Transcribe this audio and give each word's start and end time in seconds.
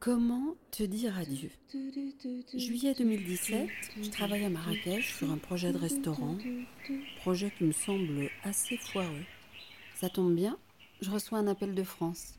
Comment 0.00 0.54
te 0.70 0.82
dire 0.82 1.16
adieu? 1.16 1.50
Juillet 2.54 2.94
2017, 2.94 3.68
je 4.02 4.10
travaille 4.10 4.44
à 4.44 4.48
Marrakech 4.48 5.16
sur 5.16 5.30
un 5.30 5.38
projet 5.38 5.72
de 5.72 5.78
restaurant, 5.78 6.36
projet 7.20 7.52
qui 7.56 7.64
me 7.64 7.72
semble 7.72 8.30
assez 8.42 8.76
foireux. 8.78 9.24
Ça 9.94 10.08
tombe 10.08 10.34
bien, 10.34 10.58
je 11.00 11.10
reçois 11.10 11.38
un 11.38 11.46
appel 11.46 11.74
de 11.74 11.82
France. 11.82 12.38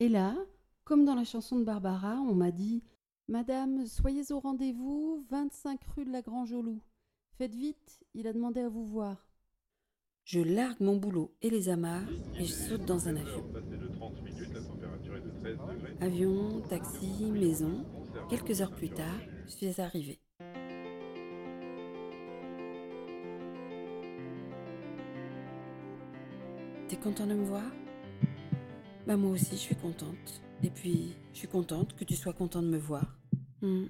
Et 0.00 0.08
là, 0.08 0.34
comme 0.84 1.04
dans 1.04 1.14
la 1.14 1.24
chanson 1.24 1.58
de 1.58 1.64
Barbara, 1.64 2.16
on 2.16 2.34
m'a 2.34 2.50
dit 2.50 2.82
Madame, 3.28 3.86
soyez 3.86 4.32
au 4.32 4.40
rendez-vous, 4.40 5.24
25 5.30 5.80
rue 5.96 6.04
de 6.04 6.10
la 6.10 6.22
Grange 6.22 6.52
au 6.52 6.62
Loup. 6.62 6.80
Faites 7.42 7.56
vite, 7.56 8.04
il 8.14 8.28
a 8.28 8.32
demandé 8.32 8.60
à 8.60 8.68
vous 8.68 8.86
voir. 8.86 9.26
Je 10.22 10.38
largue 10.38 10.80
mon 10.80 10.94
boulot 10.94 11.34
et 11.42 11.50
les 11.50 11.70
amarres 11.70 12.08
et 12.38 12.44
je 12.44 12.52
saute 12.52 12.84
dans 12.84 13.08
un 13.08 13.16
avion. 13.16 13.44
Avion, 16.00 16.60
taxi, 16.60 17.32
maison. 17.32 17.84
Quelques 18.30 18.60
heures 18.60 18.70
plus 18.70 18.90
tard, 18.90 19.18
je 19.46 19.50
suis 19.50 19.80
arrivée. 19.80 20.20
T'es 26.86 26.96
content 27.02 27.26
de 27.26 27.34
me 27.34 27.44
voir? 27.44 27.72
Bah 29.04 29.16
moi 29.16 29.32
aussi, 29.32 29.56
je 29.56 29.62
suis 29.62 29.74
contente. 29.74 30.42
Et 30.62 30.70
puis, 30.70 31.16
je 31.32 31.38
suis 31.38 31.48
contente 31.48 31.96
que 31.96 32.04
tu 32.04 32.14
sois 32.14 32.34
content 32.34 32.62
de 32.62 32.68
me 32.68 32.78
voir. 32.78 33.18
Hmm. 33.62 33.86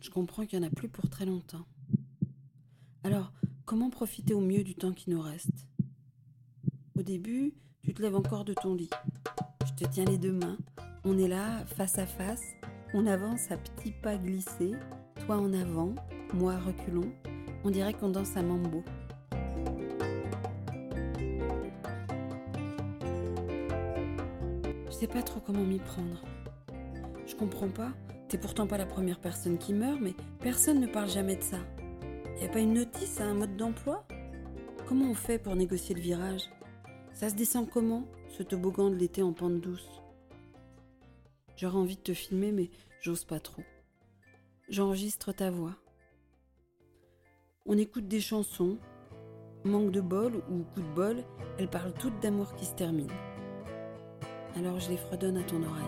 Je 0.00 0.08
comprends 0.08 0.46
qu'il 0.46 0.58
n'y 0.58 0.64
en 0.64 0.68
a 0.68 0.74
plus 0.74 0.88
pour 0.88 1.10
très 1.10 1.26
longtemps. 1.26 1.66
Alors, 3.04 3.32
comment 3.64 3.90
profiter 3.90 4.32
au 4.32 4.40
mieux 4.40 4.62
du 4.62 4.76
temps 4.76 4.92
qui 4.92 5.10
nous 5.10 5.20
reste? 5.20 5.66
Au 6.96 7.02
début, 7.02 7.52
tu 7.82 7.92
te 7.92 8.00
lèves 8.00 8.14
encore 8.14 8.44
de 8.44 8.54
ton 8.54 8.74
lit. 8.74 8.90
Je 9.66 9.72
te 9.72 9.90
tiens 9.90 10.04
les 10.04 10.18
deux 10.18 10.32
mains. 10.32 10.56
On 11.04 11.18
est 11.18 11.26
là, 11.26 11.64
face 11.66 11.98
à 11.98 12.06
face. 12.06 12.44
On 12.94 13.08
avance 13.08 13.50
à 13.50 13.56
petits 13.56 13.90
pas 13.90 14.16
glissés. 14.16 14.74
Toi 15.26 15.36
en 15.36 15.52
avant, 15.52 15.96
moi 16.32 16.56
reculons. 16.58 17.12
On 17.64 17.70
dirait 17.70 17.92
qu'on 17.92 18.10
danse 18.10 18.36
à 18.36 18.42
mambo. 18.42 18.84
Je 24.86 24.92
sais 24.92 25.08
pas 25.08 25.22
trop 25.22 25.40
comment 25.40 25.64
m'y 25.64 25.80
prendre. 25.80 26.22
Je 27.26 27.34
comprends 27.34 27.70
pas. 27.70 27.90
T'es 28.28 28.38
pourtant 28.38 28.68
pas 28.68 28.78
la 28.78 28.86
première 28.86 29.18
personne 29.18 29.58
qui 29.58 29.74
meurt, 29.74 30.00
mais 30.00 30.14
personne 30.38 30.78
ne 30.78 30.86
parle 30.86 31.10
jamais 31.10 31.34
de 31.34 31.42
ça. 31.42 31.58
Y 32.40 32.44
a 32.44 32.48
pas 32.48 32.58
une 32.58 32.74
notice 32.74 33.20
à 33.20 33.24
un 33.24 33.34
mode 33.34 33.56
d'emploi? 33.56 34.06
Comment 34.86 35.10
on 35.10 35.14
fait 35.14 35.38
pour 35.38 35.54
négocier 35.54 35.94
le 35.94 36.00
virage? 36.00 36.50
Ça 37.12 37.28
se 37.28 37.34
descend 37.34 37.68
comment, 37.70 38.04
ce 38.28 38.42
toboggan 38.42 38.90
de 38.90 38.96
l'été 38.96 39.22
en 39.22 39.32
pente 39.32 39.60
douce? 39.60 40.02
J'aurais 41.56 41.78
envie 41.78 41.96
de 41.96 42.02
te 42.02 42.14
filmer, 42.14 42.52
mais 42.52 42.70
j'ose 43.00 43.24
pas 43.24 43.40
trop. 43.40 43.62
J'enregistre 44.68 45.32
ta 45.32 45.50
voix. 45.50 45.76
On 47.66 47.78
écoute 47.78 48.08
des 48.08 48.20
chansons. 48.20 48.78
Manque 49.64 49.92
de 49.92 50.00
bol 50.00 50.42
ou 50.50 50.64
coup 50.74 50.80
de 50.80 50.94
bol, 50.94 51.24
elles 51.58 51.70
parlent 51.70 51.94
toutes 51.94 52.18
d'amour 52.20 52.54
qui 52.56 52.64
se 52.64 52.74
termine 52.74 53.10
alors 54.56 54.78
je 54.80 54.90
les 54.90 54.96
fredonne 54.96 55.38
à 55.38 55.42
ton 55.42 55.62
oreille. 55.62 55.84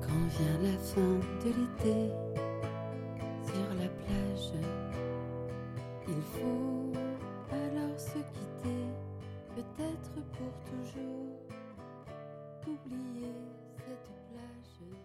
Quand 0.00 0.26
vient 0.38 0.58
la 0.62 0.78
fin 0.78 1.18
de 1.40 1.48
l'été, 1.48 2.10
peut-être 9.54 10.12
pour 10.32 10.52
toujours, 10.64 11.38
oublier 12.66 13.34
cette 13.76 14.10
plage. 14.28 14.96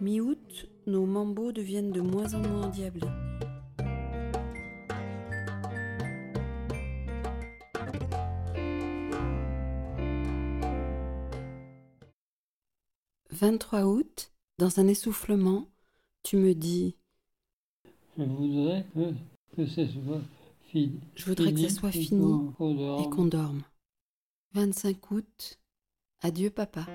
Mi-août, 0.00 0.68
nos 0.86 1.06
mambos 1.06 1.52
deviennent 1.52 1.92
de 1.92 2.00
moins 2.00 2.34
en 2.34 2.40
moins 2.40 2.66
endiablés. 2.66 3.08
23 13.30 13.82
août, 13.86 14.30
dans 14.58 14.78
un 14.78 14.86
essoufflement, 14.86 15.68
tu 16.22 16.36
me 16.36 16.54
dis 16.54 16.96
Je 18.16 18.22
voudrais 18.22 18.84
que, 19.56 19.66
ce 19.66 19.86
soit. 19.86 20.20
Je 20.74 21.24
voudrais 21.24 21.52
que 21.52 21.60
ce 21.60 21.68
soit 21.68 21.90
fini 21.90 22.50
et 23.00 23.10
qu'on 23.10 23.26
dorme. 23.26 23.62
25 24.54 25.10
août, 25.10 25.58
adieu 26.22 26.50
papa. 26.50 26.86